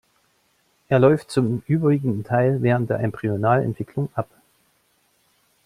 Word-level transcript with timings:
Er 0.89 0.97
läuft 0.97 1.29
zum 1.29 1.61
überwiegenden 1.67 2.23
Teil 2.23 2.63
während 2.63 2.89
der 2.89 3.01
Embryonalentwicklung 3.01 4.09
ab. 4.15 4.27